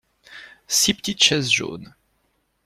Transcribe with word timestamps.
Six 0.65 0.95
petites 0.95 1.21
chaises 1.23 1.51
jaunes. 1.51 1.93